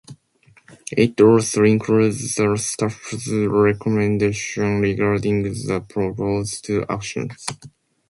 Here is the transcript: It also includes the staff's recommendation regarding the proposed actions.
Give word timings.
It 0.97 1.21
also 1.21 1.63
includes 1.63 2.33
the 2.33 2.57
staff's 2.57 3.27
recommendation 3.29 4.79
regarding 4.81 5.43
the 5.43 5.85
proposed 5.87 6.67
actions. 6.89 7.45